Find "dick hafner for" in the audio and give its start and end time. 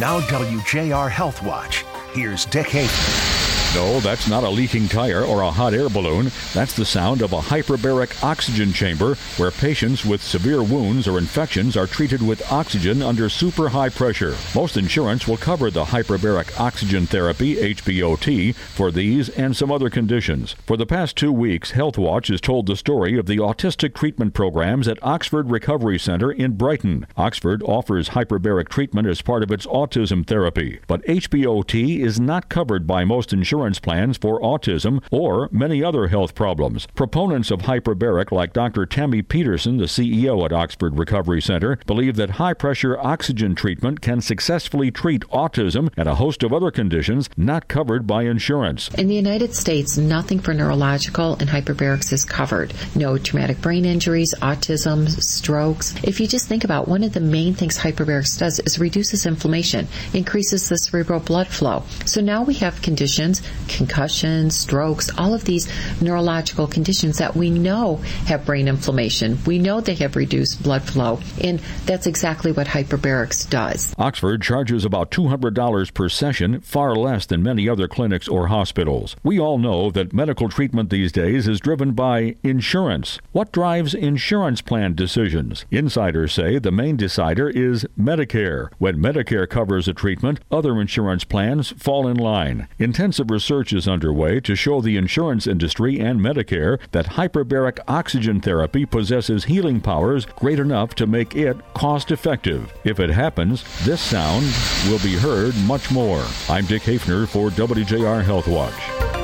106.66-107.48